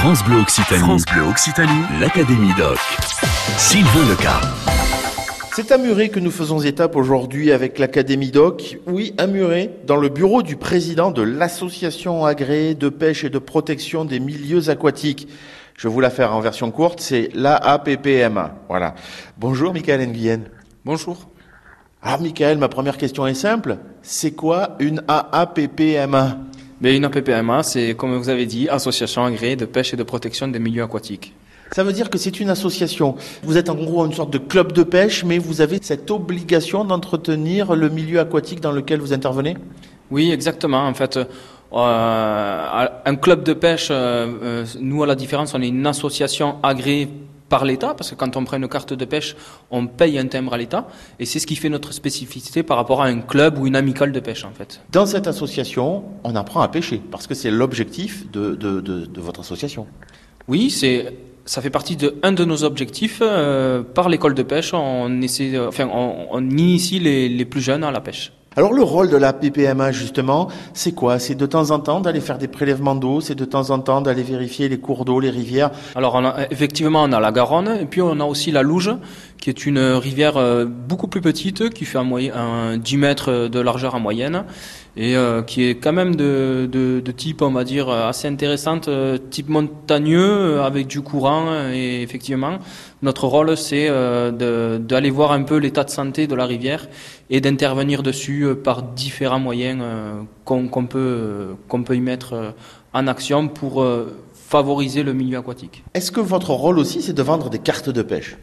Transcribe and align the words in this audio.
France 0.00 0.24
Bleu 0.24 0.38
Occitanie. 0.38 0.80
France 0.80 1.04
Bleu 1.12 1.24
Occitanie. 1.28 1.82
L'Académie 2.00 2.54
Doc. 2.56 2.78
Sylvain 3.58 4.08
Leca. 4.08 4.40
C'est 5.54 5.70
à 5.72 5.76
Muret 5.76 6.08
que 6.08 6.18
nous 6.18 6.30
faisons 6.30 6.58
étape 6.60 6.96
aujourd'hui 6.96 7.52
avec 7.52 7.78
l'Académie 7.78 8.30
Doc. 8.30 8.78
Oui, 8.86 9.12
à 9.18 9.26
Muret, 9.26 9.76
dans 9.86 9.96
le 9.96 10.08
bureau 10.08 10.42
du 10.42 10.56
président 10.56 11.10
de 11.10 11.20
l'association 11.20 12.24
agréée 12.24 12.74
de 12.74 12.88
pêche 12.88 13.24
et 13.24 13.28
de 13.28 13.38
protection 13.38 14.06
des 14.06 14.20
milieux 14.20 14.70
aquatiques. 14.70 15.28
Je 15.76 15.86
vais 15.86 15.92
vous 15.92 16.00
la 16.00 16.08
faire 16.08 16.34
en 16.34 16.40
version 16.40 16.70
courte, 16.70 17.00
c'est 17.00 17.28
l'AAPPMA. 17.34 18.54
Voilà. 18.68 18.94
Bonjour 19.36 19.74
Michael 19.74 20.08
Nguyen. 20.08 20.44
Bonjour. 20.86 21.28
Alors 22.02 22.22
Michael, 22.22 22.56
ma 22.56 22.68
première 22.68 22.96
question 22.96 23.26
est 23.26 23.34
simple. 23.34 23.76
C'est 24.00 24.32
quoi 24.32 24.76
une 24.78 25.02
AAPPMA 25.08 26.38
Mais 26.80 26.96
une 26.96 27.04
APPMA, 27.04 27.62
c'est 27.62 27.94
comme 27.94 28.16
vous 28.16 28.28
avez 28.28 28.46
dit, 28.46 28.68
Association 28.68 29.24
agréée 29.24 29.56
de 29.56 29.66
pêche 29.66 29.92
et 29.92 29.96
de 29.96 30.02
protection 30.02 30.48
des 30.48 30.58
milieux 30.58 30.82
aquatiques. 30.82 31.34
Ça 31.72 31.84
veut 31.84 31.92
dire 31.92 32.10
que 32.10 32.18
c'est 32.18 32.40
une 32.40 32.50
association. 32.50 33.14
Vous 33.44 33.56
êtes 33.56 33.68
en 33.68 33.74
gros 33.74 34.04
une 34.04 34.12
sorte 34.12 34.32
de 34.32 34.38
club 34.38 34.72
de 34.72 34.82
pêche, 34.82 35.24
mais 35.24 35.38
vous 35.38 35.60
avez 35.60 35.78
cette 35.80 36.10
obligation 36.10 36.84
d'entretenir 36.84 37.76
le 37.76 37.88
milieu 37.88 38.18
aquatique 38.18 38.60
dans 38.60 38.72
lequel 38.72 38.98
vous 39.00 39.12
intervenez? 39.12 39.56
Oui, 40.10 40.32
exactement. 40.32 40.84
En 40.84 40.94
fait, 40.94 41.16
euh, 41.16 42.86
un 43.04 43.16
club 43.16 43.44
de 43.44 43.52
pêche, 43.52 43.88
euh, 43.90 44.26
euh, 44.42 44.66
nous 44.80 45.02
à 45.04 45.06
la 45.06 45.14
différence, 45.14 45.54
on 45.54 45.62
est 45.62 45.68
une 45.68 45.86
association 45.86 46.56
agréée 46.64 47.08
par 47.50 47.66
l'État, 47.66 47.92
parce 47.94 48.10
que 48.10 48.14
quand 48.14 48.34
on 48.38 48.44
prend 48.44 48.56
une 48.56 48.68
carte 48.68 48.94
de 48.94 49.04
pêche, 49.04 49.36
on 49.70 49.86
paye 49.86 50.18
un 50.18 50.26
timbre 50.26 50.54
à 50.54 50.58
l'État, 50.58 50.88
et 51.18 51.26
c'est 51.26 51.38
ce 51.38 51.46
qui 51.46 51.56
fait 51.56 51.68
notre 51.68 51.92
spécificité 51.92 52.62
par 52.62 52.78
rapport 52.78 53.02
à 53.02 53.06
un 53.06 53.20
club 53.20 53.58
ou 53.58 53.66
une 53.66 53.76
amicale 53.76 54.12
de 54.12 54.20
pêche, 54.20 54.44
en 54.44 54.52
fait. 54.52 54.80
Dans 54.90 55.04
cette 55.04 55.26
association, 55.26 56.04
on 56.24 56.34
apprend 56.36 56.62
à 56.62 56.68
pêcher, 56.68 57.02
parce 57.10 57.26
que 57.26 57.34
c'est 57.34 57.50
l'objectif 57.50 58.30
de, 58.30 58.54
de, 58.54 58.80
de, 58.80 59.04
de 59.04 59.20
votre 59.20 59.40
association. 59.40 59.86
Oui, 60.48 60.70
c'est 60.70 61.12
ça 61.44 61.60
fait 61.60 61.70
partie 61.70 61.96
de 61.96 62.14
un 62.22 62.32
de 62.32 62.44
nos 62.44 62.62
objectifs. 62.62 63.20
Euh, 63.22 63.82
par 63.82 64.08
l'école 64.08 64.34
de 64.34 64.44
pêche, 64.44 64.72
on 64.72 65.20
essaie, 65.20 65.58
enfin, 65.58 65.88
on, 65.92 66.28
on 66.30 66.40
initie 66.48 67.00
les, 67.00 67.28
les 67.28 67.44
plus 67.44 67.60
jeunes 67.60 67.82
à 67.82 67.90
la 67.90 68.00
pêche. 68.00 68.32
Alors 68.56 68.72
le 68.72 68.82
rôle 68.82 69.08
de 69.08 69.16
la 69.16 69.32
PPMA 69.32 69.92
justement, 69.92 70.48
c'est 70.74 70.90
quoi? 70.90 71.20
C'est 71.20 71.36
de 71.36 71.46
temps 71.46 71.70
en 71.70 71.78
temps 71.78 72.00
d'aller 72.00 72.20
faire 72.20 72.36
des 72.36 72.48
prélèvements 72.48 72.96
d'eau, 72.96 73.20
c'est 73.20 73.36
de 73.36 73.44
temps 73.44 73.70
en 73.70 73.78
temps 73.78 74.00
d'aller 74.00 74.24
vérifier 74.24 74.68
les 74.68 74.78
cours 74.80 75.04
d'eau, 75.04 75.20
les 75.20 75.30
rivières. 75.30 75.70
Alors 75.94 76.20
effectivement, 76.50 77.04
on 77.04 77.12
a 77.12 77.20
la 77.20 77.30
Garonne 77.30 77.78
et 77.80 77.86
puis 77.86 78.02
on 78.02 78.18
a 78.18 78.24
aussi 78.24 78.50
la 78.50 78.62
Louge, 78.62 78.90
qui 79.40 79.50
est 79.50 79.66
une 79.66 79.78
rivière 79.78 80.36
euh, 80.36 80.66
beaucoup 80.66 81.06
plus 81.06 81.20
petite, 81.20 81.70
qui 81.70 81.84
fait 81.84 81.98
un, 81.98 82.10
un 82.34 82.76
10 82.76 82.96
mètres 82.96 83.48
de 83.48 83.60
largeur 83.60 83.94
en 83.94 84.00
moyenne 84.00 84.44
et 84.96 85.16
euh, 85.16 85.42
qui 85.42 85.64
est 85.64 85.76
quand 85.76 85.92
même 85.92 86.16
de, 86.16 86.68
de, 86.70 87.12
type, 87.12 87.42
on 87.42 87.52
va 87.52 87.62
dire, 87.62 87.88
assez 87.88 88.26
intéressante, 88.26 88.88
euh, 88.88 89.16
type 89.16 89.48
montagneux 89.48 90.60
avec 90.60 90.88
du 90.88 91.00
courant 91.00 91.70
et 91.72 92.02
effectivement, 92.02 92.58
notre 93.02 93.26
rôle 93.26 93.56
c'est 93.56 93.88
d'aller 93.88 95.10
voir 95.10 95.32
un 95.32 95.42
peu 95.42 95.56
l'état 95.56 95.84
de 95.84 95.90
santé 95.90 96.26
de 96.26 96.34
la 96.34 96.46
rivière 96.46 96.88
et 97.30 97.40
d'intervenir 97.40 98.02
dessus 98.02 98.39
euh, 98.44 98.54
par 98.54 98.82
différents 98.82 99.40
moyens 99.40 99.80
euh, 99.82 100.22
qu'on 100.44 100.68
qu 100.68 100.86
peut, 100.86 101.56
qu'on 101.68 101.82
peut 101.82 101.96
y 101.96 102.00
mettre 102.00 102.54
en 102.92 103.06
action 103.06 103.48
pour 103.48 103.84
favoriser 104.34 105.02
le 105.02 105.12
milieu 105.12 105.38
aquatique. 105.38 105.84
Est-ce 105.94 106.10
que 106.10 106.20
votre 106.20 106.50
rôle 106.50 106.78
aussi, 106.78 107.02
c'est 107.02 107.12
de 107.12 107.22
vendre 107.22 107.50
des 107.50 107.60
cartes 107.60 107.90
de 107.90 108.02
pêche? 108.02 108.36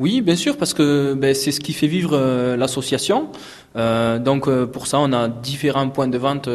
Oui, 0.00 0.20
bien 0.20 0.36
sûr, 0.36 0.56
parce 0.56 0.74
que 0.74 1.14
ben, 1.14 1.34
c'est 1.34 1.50
ce 1.50 1.58
qui 1.58 1.72
fait 1.72 1.88
vivre 1.88 2.12
euh, 2.12 2.56
l'association. 2.56 3.30
Euh, 3.74 4.20
donc 4.20 4.46
euh, 4.46 4.64
pour 4.64 4.86
ça, 4.86 5.00
on 5.00 5.12
a 5.12 5.28
différents 5.28 5.88
points 5.88 6.06
de 6.06 6.18
vente 6.18 6.48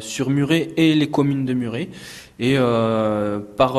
sur 0.00 0.28
Muret 0.28 0.68
et 0.76 0.94
les 0.94 1.08
communes 1.08 1.46
de 1.46 1.54
Muret. 1.54 1.88
Et 2.38 2.56
par 3.56 3.74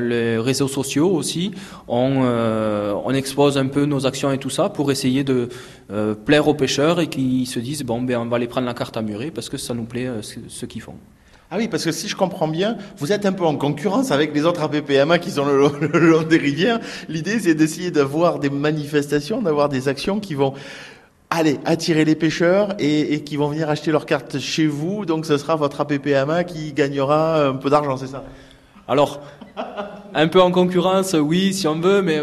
les 0.00 0.38
réseaux 0.38 0.68
sociaux 0.68 1.10
aussi, 1.10 1.50
on, 1.86 3.12
expose 3.12 3.58
un 3.58 3.66
peu 3.66 3.84
nos 3.84 4.06
actions 4.06 4.32
et 4.32 4.38
tout 4.38 4.48
ça 4.48 4.70
pour 4.70 4.90
essayer 4.90 5.22
de 5.22 5.48
plaire 6.24 6.48
aux 6.48 6.54
pêcheurs 6.54 6.98
et 7.00 7.08
qu'ils 7.08 7.46
se 7.46 7.58
disent 7.58 7.82
bon 7.82 8.00
ben 8.00 8.16
on 8.18 8.26
va 8.26 8.36
aller 8.36 8.46
prendre 8.46 8.66
la 8.66 8.74
carte 8.74 8.96
à 8.96 9.02
Muret 9.02 9.30
parce 9.30 9.50
que 9.50 9.58
ça 9.58 9.74
nous 9.74 9.84
plaît 9.84 10.08
ce 10.22 10.64
qu'ils 10.64 10.80
font. 10.80 10.94
Ah 11.50 11.56
oui, 11.58 11.68
parce 11.68 11.84
que 11.84 11.92
si 11.92 12.08
je 12.08 12.16
comprends 12.16 12.48
bien, 12.48 12.76
vous 12.98 13.12
êtes 13.12 13.24
un 13.24 13.32
peu 13.32 13.44
en 13.44 13.56
concurrence 13.56 14.10
avec 14.10 14.34
les 14.34 14.44
autres 14.44 14.62
APPMA 14.62 15.18
qui 15.18 15.30
sont 15.30 15.44
le 15.80 15.98
long, 15.98 16.22
des 16.22 16.38
rivières. 16.38 16.80
L'idée, 17.08 17.38
c'est 17.38 17.54
d'essayer 17.54 17.90
d'avoir 17.90 18.40
des 18.40 18.50
manifestations, 18.50 19.42
d'avoir 19.42 19.68
des 19.68 19.86
actions 19.88 20.18
qui 20.18 20.34
vont 20.34 20.54
aller 21.30 21.58
attirer 21.64 22.04
les 22.04 22.16
pêcheurs 22.16 22.74
et, 22.78 23.14
et, 23.14 23.22
qui 23.22 23.36
vont 23.36 23.48
venir 23.48 23.70
acheter 23.70 23.92
leurs 23.92 24.06
cartes 24.06 24.38
chez 24.38 24.66
vous. 24.66 25.06
Donc, 25.06 25.24
ce 25.24 25.38
sera 25.38 25.54
votre 25.54 25.80
APPMA 25.80 26.44
qui 26.44 26.72
gagnera 26.72 27.46
un 27.46 27.54
peu 27.54 27.70
d'argent, 27.70 27.96
c'est 27.96 28.08
ça? 28.08 28.24
Alors, 28.88 29.20
un 30.14 30.28
peu 30.28 30.40
en 30.40 30.50
concurrence, 30.50 31.14
oui, 31.14 31.52
si 31.52 31.66
on 31.66 31.78
veut, 31.80 32.02
mais 32.02 32.20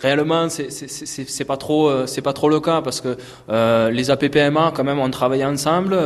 réellement, 0.00 0.48
c'est 0.48 1.44
pas 1.44 1.56
trop, 1.56 2.06
c'est 2.06 2.22
pas 2.22 2.32
trop 2.32 2.48
le 2.48 2.60
cas 2.60 2.80
parce 2.82 3.00
que 3.00 3.16
euh, 3.48 3.90
les 3.90 4.10
APPMA, 4.10 4.72
quand 4.74 4.84
même, 4.84 4.98
on 4.98 5.10
travaille 5.10 5.44
ensemble. 5.44 5.96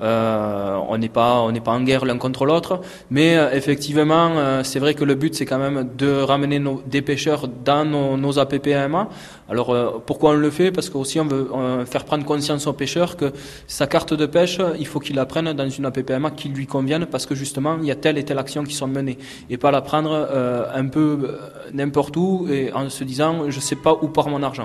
Euh, 0.00 0.76
on 0.88 0.98
n'est 0.98 1.08
pas, 1.08 1.40
on 1.40 1.52
n'est 1.52 1.60
pas 1.60 1.72
en 1.72 1.80
guerre 1.80 2.04
l'un 2.04 2.18
contre 2.18 2.44
l'autre, 2.44 2.80
mais 3.10 3.36
euh, 3.36 3.52
effectivement, 3.52 4.32
euh, 4.36 4.62
c'est 4.64 4.78
vrai 4.78 4.94
que 4.94 5.04
le 5.04 5.14
but, 5.14 5.34
c'est 5.34 5.46
quand 5.46 5.58
même 5.58 5.88
de 5.96 6.20
ramener 6.20 6.60
des 6.86 7.02
pêcheurs 7.02 7.48
dans 7.48 7.84
nos, 7.84 8.38
APPMA. 8.38 9.08
Alors, 9.48 9.70
euh, 9.70 10.02
pourquoi 10.04 10.30
on 10.30 10.34
le 10.34 10.50
fait? 10.50 10.72
Parce 10.72 10.90
qu'aussi, 10.90 11.20
on 11.20 11.26
veut 11.26 11.48
faire 11.86 12.04
prendre 12.04 12.24
conscience 12.24 12.66
aux 12.66 12.72
pêcheurs 12.72 13.16
que 13.16 13.32
sa 13.66 13.86
carte 13.86 14.14
de 14.14 14.26
pêche, 14.26 14.58
il 14.78 14.86
faut 14.86 15.00
qu'il 15.00 15.16
la 15.16 15.26
prenne 15.26 15.52
dans 15.52 15.68
une 15.68 15.86
APPMA 15.86 16.30
qui 16.32 16.48
lui 16.48 16.66
convienne, 16.66 17.06
parce 17.06 17.26
que 17.26 17.34
justement, 17.34 17.76
il 17.80 17.86
y 17.86 17.90
a 17.90 17.96
telle 17.96 18.18
et 18.18 18.24
telle 18.24 18.38
action 18.38 18.64
qui 18.64 18.74
sont 18.74 18.88
menées, 18.88 19.18
et 19.48 19.56
pas 19.56 19.70
la 19.70 19.80
prendre 19.80 20.10
euh, 20.12 20.66
un 20.74 20.86
peu 20.86 21.18
euh, 21.22 21.38
n'importe 21.72 22.16
où 22.16 22.46
et 22.50 22.72
en 22.72 22.88
se 22.94 23.04
disant 23.04 23.50
je 23.50 23.60
sais 23.60 23.76
pas 23.76 23.98
où 24.00 24.08
part 24.08 24.28
mon 24.28 24.42
argent. 24.42 24.64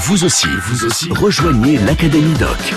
Vous 0.00 0.24
aussi, 0.24 0.48
vous 0.62 0.84
aussi, 0.84 1.10
rejoignez 1.12 1.78
l'Académie 1.78 2.34
Doc. 2.38 2.74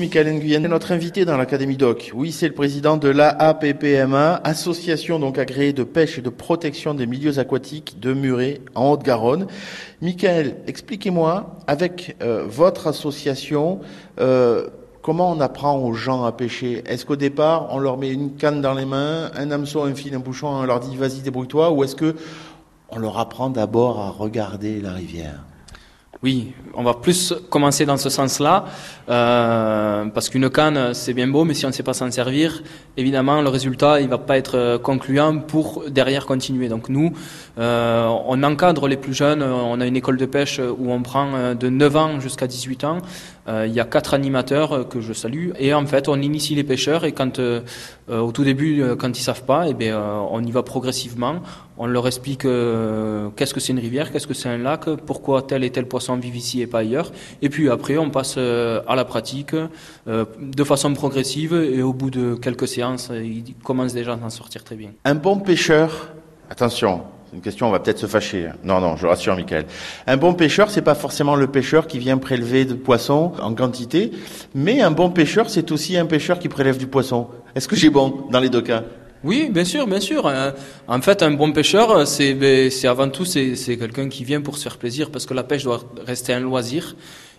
Michael 0.00 0.32
Nguyen 0.34 0.64
est 0.64 0.68
notre 0.68 0.90
invité 0.90 1.24
dans 1.24 1.36
l'Académie 1.36 1.76
Doc. 1.76 2.10
Oui, 2.14 2.32
c'est 2.32 2.48
le 2.48 2.54
président 2.54 2.96
de 2.96 3.08
l'AAPPMA, 3.08 4.40
association 4.42 5.20
donc 5.20 5.38
agréée 5.38 5.72
de 5.72 5.84
pêche 5.84 6.18
et 6.18 6.22
de 6.22 6.30
protection 6.30 6.94
des 6.94 7.06
milieux 7.06 7.38
aquatiques 7.38 8.00
de 8.00 8.12
Muret 8.12 8.60
en 8.74 8.90
Haute-Garonne. 8.90 9.46
Michael, 10.02 10.56
expliquez-moi, 10.66 11.58
avec 11.68 12.16
euh, 12.22 12.44
votre 12.48 12.88
association, 12.88 13.80
euh, 14.20 14.68
Comment 15.04 15.30
on 15.30 15.40
apprend 15.40 15.76
aux 15.76 15.92
gens 15.92 16.24
à 16.24 16.32
pêcher? 16.32 16.82
Est-ce 16.86 17.04
qu'au 17.04 17.16
départ, 17.16 17.68
on 17.72 17.78
leur 17.78 17.98
met 17.98 18.10
une 18.10 18.36
canne 18.36 18.62
dans 18.62 18.72
les 18.72 18.86
mains, 18.86 19.30
un 19.36 19.50
hameçon, 19.50 19.84
un 19.84 19.94
fil, 19.94 20.14
un 20.14 20.18
bouchon, 20.18 20.48
on 20.48 20.64
leur 20.64 20.80
dit 20.80 20.96
vas-y 20.96 21.20
débrouille-toi, 21.20 21.72
ou 21.72 21.84
est-ce 21.84 21.94
que 21.94 22.16
on 22.90 22.98
leur 22.98 23.18
apprend 23.18 23.50
d'abord 23.50 24.00
à 24.00 24.10
regarder 24.10 24.80
la 24.80 24.92
rivière 24.92 25.40
oui, 26.24 26.54
on 26.72 26.82
va 26.82 26.94
plus 26.94 27.34
commencer 27.50 27.84
dans 27.84 27.98
ce 27.98 28.08
sens-là, 28.08 28.64
euh, 29.10 30.06
parce 30.06 30.30
qu'une 30.30 30.48
canne, 30.48 30.94
c'est 30.94 31.12
bien 31.12 31.28
beau, 31.28 31.44
mais 31.44 31.52
si 31.52 31.66
on 31.66 31.68
ne 31.68 31.74
sait 31.74 31.82
pas 31.82 31.92
s'en 31.92 32.10
servir, 32.10 32.62
évidemment, 32.96 33.42
le 33.42 33.50
résultat, 33.50 34.00
il 34.00 34.08
va 34.08 34.16
pas 34.16 34.38
être 34.38 34.78
concluant 34.82 35.38
pour 35.38 35.84
derrière 35.90 36.24
continuer. 36.24 36.70
Donc 36.70 36.88
nous, 36.88 37.12
euh, 37.58 38.08
on 38.26 38.42
encadre 38.42 38.88
les 38.88 38.96
plus 38.96 39.12
jeunes, 39.12 39.42
on 39.42 39.78
a 39.82 39.86
une 39.86 39.96
école 39.96 40.16
de 40.16 40.24
pêche 40.24 40.58
où 40.60 40.90
on 40.90 41.02
prend 41.02 41.54
de 41.54 41.68
9 41.68 41.96
ans 41.96 42.20
jusqu'à 42.20 42.46
18 42.46 42.84
ans. 42.84 42.98
Euh, 43.48 43.66
il 43.66 43.74
y 43.74 43.80
a 43.80 43.84
quatre 43.84 44.14
animateurs 44.14 44.88
que 44.88 45.00
je 45.00 45.12
salue, 45.12 45.50
et 45.58 45.74
en 45.74 45.86
fait, 45.86 46.08
on 46.08 46.20
initie 46.20 46.54
les 46.54 46.64
pêcheurs, 46.64 47.04
et 47.04 47.12
quand, 47.12 47.38
euh, 47.38 47.60
au 48.08 48.32
tout 48.32 48.44
début, 48.44 48.82
quand 48.98 49.18
ils 49.18 49.22
savent 49.22 49.44
pas, 49.44 49.66
eh 49.68 49.74
bien, 49.74 50.00
on 50.30 50.42
y 50.42 50.50
va 50.50 50.62
progressivement. 50.62 51.36
On 51.76 51.86
leur 51.86 52.06
explique 52.06 52.42
qu'est-ce 52.42 53.52
que 53.52 53.60
c'est 53.60 53.72
une 53.72 53.80
rivière, 53.80 54.12
qu'est-ce 54.12 54.28
que 54.28 54.34
c'est 54.34 54.48
un 54.48 54.58
lac, 54.58 54.84
pourquoi 55.06 55.42
tel 55.42 55.64
et 55.64 55.70
tel 55.70 55.86
poisson 55.88 56.16
vivent 56.16 56.36
ici 56.36 56.60
et 56.60 56.68
pas 56.68 56.80
ailleurs. 56.80 57.10
Et 57.42 57.48
puis 57.48 57.68
après, 57.68 57.98
on 57.98 58.10
passe 58.10 58.36
à 58.36 58.94
la 58.94 59.04
pratique 59.04 59.54
euh, 60.06 60.24
de 60.38 60.64
façon 60.64 60.92
progressive 60.92 61.54
et 61.54 61.82
au 61.82 61.92
bout 61.92 62.10
de 62.10 62.34
quelques 62.34 62.68
séances, 62.68 63.10
ils 63.12 63.54
commencent 63.62 63.94
déjà 63.94 64.12
à 64.12 64.18
s'en 64.18 64.30
sortir 64.30 64.62
très 64.62 64.76
bien. 64.76 64.90
Un 65.04 65.14
bon 65.14 65.38
pêcheur, 65.38 66.12
attention, 66.50 67.02
une 67.34 67.40
question, 67.40 67.66
on 67.66 67.70
va 67.70 67.80
peut-être 67.80 67.98
se 67.98 68.06
fâcher. 68.06 68.48
Non, 68.62 68.80
non, 68.80 68.96
je 68.96 69.06
rassure 69.06 69.34
Michael. 69.34 69.66
Un 70.06 70.16
bon 70.16 70.34
pêcheur, 70.34 70.70
c'est 70.70 70.82
pas 70.82 70.94
forcément 70.94 71.34
le 71.34 71.48
pêcheur 71.48 71.88
qui 71.88 71.98
vient 71.98 72.16
prélever 72.16 72.64
de 72.64 72.74
poissons 72.74 73.32
en 73.42 73.54
quantité, 73.54 74.12
mais 74.54 74.80
un 74.80 74.92
bon 74.92 75.10
pêcheur, 75.10 75.50
c'est 75.50 75.72
aussi 75.72 75.96
un 75.96 76.06
pêcheur 76.06 76.38
qui 76.38 76.48
prélève 76.48 76.78
du 76.78 76.86
poisson. 76.86 77.26
Est-ce 77.56 77.66
que 77.66 77.74
j'ai 77.74 77.90
bon 77.90 78.28
dans 78.30 78.38
les 78.38 78.50
deux 78.50 78.62
cas? 78.62 78.84
Oui, 79.24 79.48
bien 79.50 79.64
sûr, 79.64 79.86
bien 79.86 80.00
sûr. 80.00 80.30
En 80.86 81.00
fait, 81.00 81.22
un 81.22 81.32
bon 81.32 81.50
pêcheur, 81.50 82.06
c'est 82.06 82.86
avant 82.86 83.08
tout 83.08 83.24
c'est 83.24 83.76
quelqu'un 83.78 84.08
qui 84.08 84.22
vient 84.22 84.40
pour 84.40 84.56
se 84.56 84.62
faire 84.62 84.76
plaisir 84.76 85.10
parce 85.10 85.26
que 85.26 85.34
la 85.34 85.42
pêche 85.42 85.64
doit 85.64 85.82
rester 86.06 86.34
un 86.34 86.40
loisir. 86.40 86.94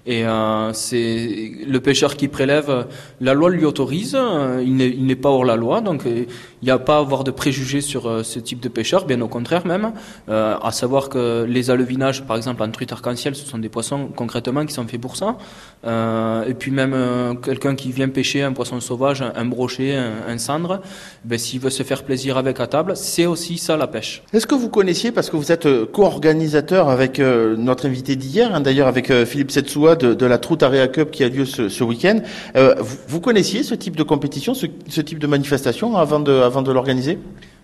Et 0.07 0.23
euh, 0.23 0.71
c'est 0.73 1.51
le 1.65 1.79
pêcheur 1.79 2.15
qui 2.15 2.27
prélève, 2.27 2.85
la 3.21 3.33
loi 3.33 3.49
lui 3.49 3.65
autorise, 3.65 4.15
euh, 4.15 4.63
il 4.63 5.05
n'est 5.05 5.15
pas 5.15 5.29
hors 5.29 5.45
la 5.45 5.55
loi, 5.55 5.81
donc 5.81 6.05
euh, 6.05 6.25
il 6.61 6.65
n'y 6.65 6.69
a 6.69 6.77
pas 6.77 6.97
à 6.97 6.99
avoir 6.99 7.23
de 7.23 7.31
préjugés 7.31 7.81
sur 7.81 8.23
ce 8.23 8.39
type 8.39 8.59
de 8.59 8.69
pêcheur, 8.69 9.05
bien 9.05 9.19
au 9.21 9.27
contraire 9.27 9.65
même. 9.65 9.91
à 10.27 10.71
savoir 10.71 11.09
que 11.09 11.45
les 11.47 11.69
alevinages, 11.69 12.23
par 12.23 12.37
exemple 12.37 12.63
en 12.63 12.71
truite 12.71 12.91
arc-en-ciel, 12.91 13.35
ce 13.35 13.45
sont 13.45 13.59
des 13.59 13.69
poissons 13.69 14.09
concrètement 14.15 14.65
qui 14.65 14.73
sont 14.73 14.87
faits 14.87 14.99
pour 14.99 15.15
ça. 15.15 15.37
et 15.85 16.53
puis 16.55 16.71
même 16.71 17.37
quelqu'un 17.43 17.75
qui 17.75 17.91
vient 17.91 18.09
pêcher 18.09 18.41
un 18.41 18.53
poisson 18.53 18.79
sauvage, 18.79 19.21
un 19.21 19.45
brochet, 19.45 19.95
un, 19.95 20.37
cendre, 20.39 20.81
ben, 21.23 21.37
s'il 21.37 21.59
veut 21.59 21.69
se 21.69 21.83
faire 21.83 22.03
plaisir 22.03 22.37
avec 22.37 22.59
à 22.59 22.65
table, 22.65 22.93
c'est 22.95 23.27
aussi 23.27 23.59
ça 23.59 23.77
la 23.77 23.85
pêche. 23.85 24.23
Est-ce 24.33 24.47
que 24.47 24.55
vous 24.55 24.69
connaissiez, 24.69 25.11
parce 25.11 25.29
que 25.29 25.37
vous 25.37 25.51
êtes 25.51 25.67
co-organisateur 25.91 26.89
avec 26.89 27.19
notre 27.19 27.85
invité 27.85 28.15
d'hier, 28.15 28.55
hein, 28.55 28.61
d'ailleurs 28.61 28.87
avec 28.87 29.13
Philippe 29.25 29.51
Setsoua, 29.51 29.94
de, 29.95 30.25
la 30.25 30.37
Troute 30.37 30.63
Area 30.63 30.87
Cup 30.87 31.11
qui 31.11 31.23
a 31.23 31.29
lieu 31.29 31.45
ce, 31.45 31.83
week-end. 31.83 32.19
Euh, 32.55 32.75
vous, 33.07 33.19
connaissiez 33.19 33.63
ce 33.63 33.75
type 33.75 33.95
de 33.95 34.03
compétition, 34.03 34.53
ce, 34.53 35.01
type 35.01 35.19
de 35.19 35.27
manifestation 35.27 35.95
avant 35.97 36.19
de, 36.19 36.31
avant 36.31 36.61
de 36.61 36.71
l'organiser? 36.71 37.19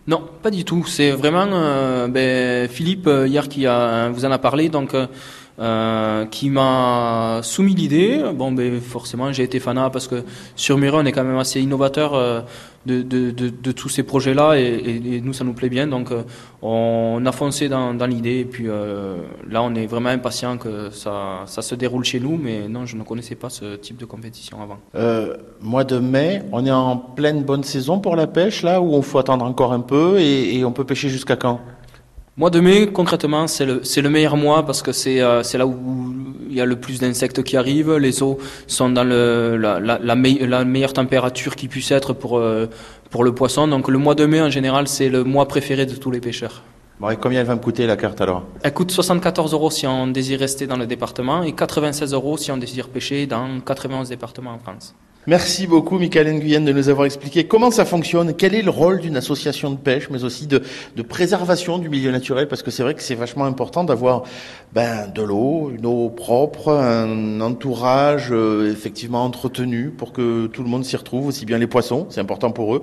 Non, 0.08 0.22
pas 0.42 0.50
du 0.50 0.66
tout. 0.66 0.86
C'est 0.88 1.12
vraiment 1.12 1.48
euh, 1.52 2.08
ben, 2.08 2.68
Philippe 2.68 3.08
euh, 3.08 3.28
hier 3.28 3.48
qui 3.48 3.66
vous 3.66 4.26
en 4.26 4.32
a 4.32 4.40
parlé, 4.40 4.70
donc 4.70 4.96
qui 6.32 6.50
m'a 6.50 7.42
soumis 7.44 7.76
l'idée. 7.76 8.22
Bon, 8.34 8.52
ben 8.52 8.82
forcément, 8.82 9.32
j'ai 9.32 9.44
été 9.44 9.60
fanat 9.60 9.90
parce 9.90 10.08
que 10.08 10.24
sur 10.56 10.78
Muret, 10.78 10.98
on 11.02 11.06
est 11.06 11.12
quand 11.12 11.24
même 11.24 11.38
assez 11.38 11.62
innovateur 11.62 12.46
de, 12.86 13.02
de, 13.32 13.72
tous 13.72 13.90
ces 13.90 14.04
projets-là 14.04 14.56
et, 14.56 15.22
nous, 15.24 15.34
ça 15.34 15.44
nous 15.44 15.54
plaît 15.54 15.70
bien. 15.70 15.88
Donc, 15.88 16.12
euh, 16.12 16.24
on 16.62 17.24
a 17.26 17.32
foncé 17.32 17.70
dans, 17.70 17.94
l'idée 18.08 18.40
et 18.40 18.46
puis 18.46 18.66
euh, 18.68 19.18
là, 19.50 19.62
on 19.62 19.76
est 19.76 19.86
vraiment 19.86 20.10
impatient 20.10 20.58
que 20.58 20.90
ça, 20.90 21.46
se 21.46 21.76
déroule 21.76 22.04
chez 22.04 22.20
nous. 22.20 22.40
Mais 22.42 22.68
non, 22.68 22.86
je 22.86 22.98
ne 22.98 23.04
connaissais 23.04 23.36
pas 23.36 23.50
ce 23.50 23.76
type 23.76 23.98
de 23.98 24.06
compétition 24.06 24.62
avant. 24.62 24.80
Euh, 24.96 25.38
mois 25.62 25.84
de 25.84 26.00
mai, 26.00 26.44
on 26.52 26.66
est 26.66 26.72
en 26.72 26.98
pleine 26.98 27.44
bonne 27.44 27.64
saison 27.64 28.00
pour 28.00 28.16
la 28.16 28.28
pêche 28.28 28.64
là 28.64 28.82
où 28.82 28.94
on 28.94 29.02
faut 29.02 29.20
attendre 29.20 29.46
encore 29.46 29.74
un 29.74 29.82
peu 29.82 30.20
et 30.20 30.64
on 30.66 30.72
peut 30.72 30.84
pêcher 30.84 31.10
jusqu'à 31.10 31.36
quand? 31.36 31.60
Mois 32.38 32.50
de 32.50 32.62
mai, 32.62 32.88
concrètement, 32.88 33.46
c'est 33.48 33.66
le, 33.66 33.82
le, 33.98 34.10
meilleur 34.10 34.38
mois 34.38 34.66
parce 34.66 34.82
que 34.82 34.94
c'est 34.94 35.20
euh, 35.20 35.44
là 35.54 35.68
où 35.68 36.14
il 36.50 36.56
y 36.56 36.62
a 36.62 36.66
le 36.66 36.78
plus 36.78 36.98
d'insectes 36.98 37.44
qui 37.44 37.58
arrivent. 37.58 37.98
Les 37.98 38.24
eaux 38.24 38.38
sont 38.68 38.90
dans 38.90 39.04
le, 39.04 39.58
la, 39.58 39.82
la, 39.82 40.00
la, 40.02 40.16
meilleure 40.16 40.94
température 40.94 41.58
qui 41.58 41.68
puisse 41.68 41.92
être 41.92 42.14
pour, 42.14 42.38
euh, 42.38 42.68
pour 43.10 43.26
le 43.26 43.36
poisson. 43.36 43.68
Donc 43.68 43.90
le 43.90 43.98
mois 43.98 44.16
de 44.16 44.26
mai, 44.26 44.42
en 44.42 44.50
général, 44.50 44.88
c'est 44.88 45.10
le 45.10 45.26
mois 45.26 45.46
préféré 45.50 45.86
de 45.86 45.96
tous 45.96 46.10
les 46.10 46.22
pêcheurs. 46.22 46.64
Bon, 47.02 47.10
et 47.10 47.18
combien 47.18 47.42
elle 47.42 47.48
va 47.48 47.56
me 47.56 47.60
coûter 47.60 47.86
la 47.86 47.98
carte 47.98 48.22
alors? 48.22 48.44
Elle 48.64 48.74
coûte 48.74 48.92
74 48.92 49.52
euros 49.54 49.70
si 49.70 49.86
on 49.86 50.08
désire 50.08 50.40
rester 50.40 50.68
dans 50.68 50.78
le 50.78 50.86
département 50.86 51.44
et 51.44 51.52
96 51.52 52.14
euros 52.14 52.38
si 52.38 52.50
on 52.50 52.58
désire 52.58 52.88
pêcher 52.88 53.26
dans 53.28 53.60
91 53.60 54.08
départements 54.08 54.54
en 54.54 54.60
France. 54.60 54.96
Merci 55.28 55.68
beaucoup, 55.68 56.00
Michael 56.00 56.34
Nguyen, 56.34 56.62
de 56.62 56.74
nous 56.74 56.90
avoir 56.90 57.06
expliqué 57.06 57.44
comment 57.44 57.70
ça 57.70 57.86
fonctionne, 57.86 58.34
quel 58.34 58.56
est 58.56 58.64
le 58.64 58.72
rôle 58.72 59.02
d'une 59.02 59.16
association 59.16 59.70
de 59.70 59.76
pêche, 59.76 60.10
mais 60.10 60.24
aussi 60.24 60.48
de, 60.48 60.64
de 60.96 61.02
préservation 61.04 61.78
du 61.78 61.90
milieu 61.90 62.10
naturel, 62.10 62.48
parce 62.48 62.64
que 62.64 62.72
c'est 62.72 62.82
vrai 62.82 62.96
que 62.96 63.04
c'est 63.04 63.14
vachement 63.14 63.46
important 63.46 63.84
d'avoir 63.84 64.24
ben, 64.74 65.08
de 65.14 65.22
l'eau, 65.22 65.72
une 65.78 65.86
eau 65.86 66.10
propre, 66.10 66.70
un 66.72 67.40
entourage 67.40 68.30
euh, 68.32 68.72
effectivement 68.72 69.24
entretenu 69.24 69.92
pour 69.92 70.12
que 70.12 70.48
tout 70.48 70.64
le 70.64 70.70
monde 70.70 70.86
s'y 70.86 70.96
retrouve, 70.96 71.28
aussi 71.28 71.46
bien 71.46 71.60
les 71.60 71.68
poissons, 71.68 72.08
c'est 72.10 72.20
important 72.20 72.50
pour 72.50 72.76
eux, 72.76 72.82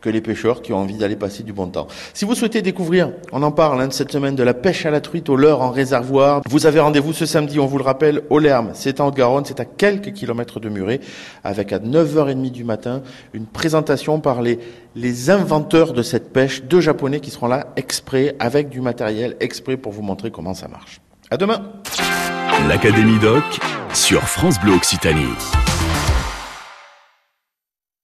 que 0.00 0.10
les 0.10 0.20
pêcheurs 0.20 0.62
qui 0.62 0.72
ont 0.72 0.78
envie 0.78 0.96
d'aller 0.96 1.16
passer 1.16 1.42
du 1.42 1.52
bon 1.52 1.66
temps. 1.66 1.88
Si 2.14 2.24
vous 2.24 2.36
souhaitez 2.36 2.62
découvrir, 2.62 3.10
on 3.32 3.42
en 3.42 3.50
parle 3.50 3.80
hein, 3.80 3.88
de 3.88 3.92
cette 3.92 4.12
semaine, 4.12 4.36
de 4.36 4.44
la 4.44 4.54
pêche 4.54 4.86
à 4.86 4.92
la 4.92 5.00
truite 5.00 5.28
au 5.28 5.34
leurre 5.34 5.62
en 5.62 5.70
réservoir, 5.70 6.42
vous 6.48 6.66
avez 6.66 6.78
rendez-vous 6.78 7.12
ce 7.12 7.26
samedi, 7.26 7.58
on 7.58 7.66
vous 7.66 7.78
le 7.78 7.84
rappelle, 7.84 8.22
au 8.30 8.38
Lerme, 8.38 8.70
c'est 8.74 9.00
en 9.00 9.08
Haute-Garonne, 9.08 9.44
c'est 9.44 9.58
à 9.58 9.64
quelques 9.64 10.12
kilomètres 10.12 10.60
de 10.60 10.68
Muret, 10.68 11.00
avec 11.42 11.72
9h30 11.80 12.50
du 12.50 12.64
matin, 12.64 13.02
une 13.32 13.46
présentation 13.46 14.20
par 14.20 14.42
les, 14.42 14.58
les 14.94 15.30
inventeurs 15.30 15.92
de 15.92 16.02
cette 16.02 16.32
pêche, 16.32 16.62
deux 16.64 16.80
Japonais 16.80 17.20
qui 17.20 17.30
seront 17.30 17.48
là 17.48 17.68
exprès, 17.76 18.36
avec 18.38 18.68
du 18.68 18.80
matériel 18.80 19.36
exprès 19.40 19.76
pour 19.76 19.92
vous 19.92 20.02
montrer 20.02 20.30
comment 20.30 20.54
ça 20.54 20.68
marche. 20.68 21.00
À 21.30 21.36
demain 21.36 21.72
L'Académie 22.68 23.18
Doc 23.18 23.44
sur 23.94 24.22
France 24.22 24.60
Bleu 24.60 24.72
Occitanie. 24.74 25.69